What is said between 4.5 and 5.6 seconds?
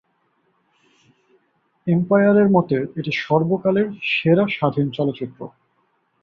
স্বাধীন চলচ্চিত্র"।